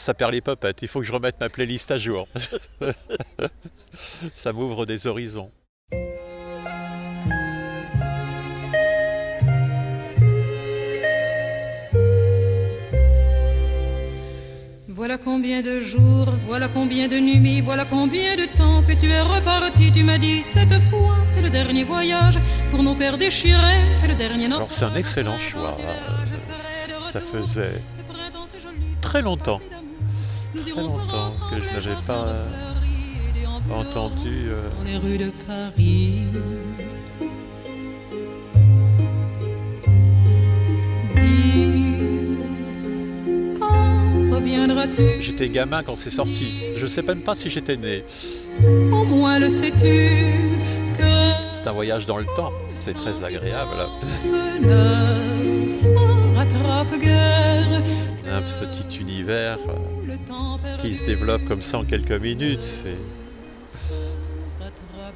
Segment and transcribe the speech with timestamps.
[0.00, 0.82] ça perd les popettes.
[0.82, 2.26] Il faut que je remette ma playlist à jour.
[4.34, 5.50] ça m'ouvre des horizons.
[14.88, 19.20] Voilà combien de jours, voilà combien de nuits, voilà combien de temps que tu es
[19.22, 19.90] reparti.
[19.90, 22.38] Tu m'as dit cette fois, c'est le dernier voyage
[22.70, 25.74] pour nos pères déchirés, c'est le dernier Alors c'est un excellent choix.
[27.08, 27.80] Ça faisait
[29.00, 29.60] très longtemps,
[30.60, 32.34] très longtemps que je n'avais pas
[33.70, 34.48] entendu.
[34.48, 36.22] euh, Dans les rues de Paris.
[45.20, 46.52] J'étais gamin quand c'est sorti.
[46.76, 48.04] Je ne sais même pas si j'étais né.
[48.62, 50.10] Au moins le sais-tu
[50.98, 51.04] que
[51.52, 52.52] C'est un voyage dans le temps.
[52.80, 53.70] C'est très agréable.
[54.60, 55.88] ne se
[56.36, 57.82] rattrape guère.
[59.28, 59.56] Euh,
[60.80, 62.62] qui se développe comme ça en quelques minutes.
[62.62, 62.96] C'est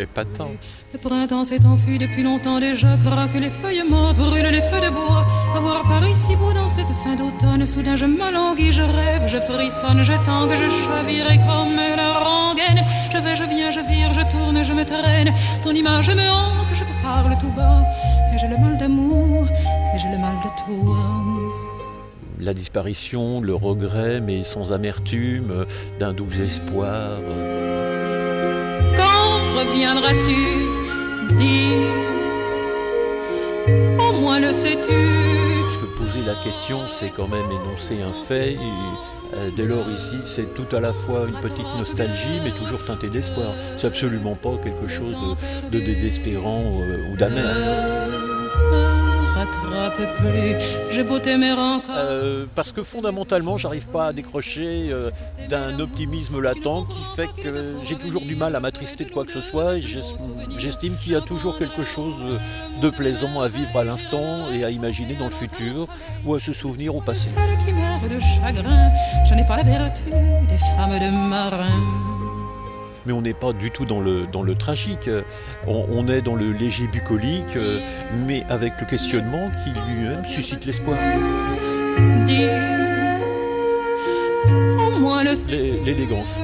[0.00, 0.50] épatant.
[0.92, 4.90] Le printemps s'est enfui depuis longtemps déjà, craque les feuilles mortes, brûlent les feux de
[4.90, 5.26] bois.
[5.56, 9.38] À voir Paris si beau dans cette fin d'automne, soudain je m'alanguis, je rêve, je
[9.38, 12.84] frissonne, je tangue, je chavire et comme la rengaine.
[13.12, 15.32] Je vais, je viens, je vire, je tourne, je me traîne.
[15.64, 17.84] Ton image me hante, je te parle tout bas.
[18.32, 19.46] Et j'ai le mal d'amour,
[19.94, 21.47] et j'ai le mal de toi.
[22.40, 25.66] La disparition, le regret, mais sans amertume,
[25.98, 27.18] d'un doux espoir.
[28.96, 30.78] Quand reviendras-tu
[31.36, 31.74] Dis,
[33.98, 35.08] au moins le sais-tu?
[35.98, 38.52] Poser la question, c'est quand même énoncer un fait.
[38.52, 38.58] Et,
[39.34, 43.08] euh, dès lors, ici, c'est tout à la fois une petite nostalgie, mais toujours teinté
[43.08, 43.52] d'espoir.
[43.76, 45.14] C'est absolument pas quelque chose
[45.70, 47.42] de, de désespérant euh, ou d'amer.
[49.38, 50.56] Ne se rattrape plus.
[50.90, 51.94] J'ai beau t'aimer encore.
[51.96, 55.10] Euh, parce que fondamentalement, j'arrive pas à décrocher euh,
[55.48, 59.32] d'un optimisme latent qui fait que j'ai toujours du mal à m'attrister de quoi que
[59.32, 59.78] ce soit.
[59.78, 62.40] J'estime qu'il y a toujours quelque chose
[62.82, 65.86] de plaisant à vivre à l'instant et à imaginer dans le futur
[66.24, 67.28] ou à se souvenir au passé.
[67.28, 68.90] Celle qui meurt de chagrin.
[69.28, 72.27] Je n'ai pas la vertu des femmes de marin.
[73.08, 75.08] Mais on n'est pas du tout dans le, dans le tragique,
[75.66, 77.78] on, on est dans le léger bucolique, euh,
[78.26, 80.98] mais avec le questionnement qui lui-même suscite l'espoir.
[85.48, 86.36] L'élégance,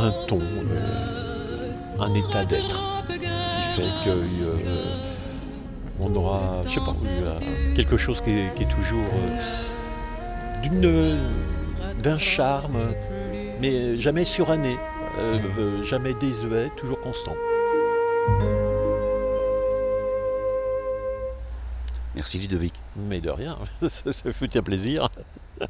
[0.00, 3.04] un ton, euh, un état d'être.
[3.08, 4.84] qui fait que euh,
[6.00, 7.38] on aura, je sais pas, eu, euh,
[7.76, 11.16] quelque chose qui est, qui est toujours euh, d'une,
[12.02, 12.78] d'un charme,
[13.60, 14.76] mais jamais suranné,
[15.18, 17.34] euh, euh, jamais désuet, toujours constant.
[22.14, 22.74] Merci Ludovic.
[22.96, 25.08] Mais de rien, ça, ça fait un plaisir.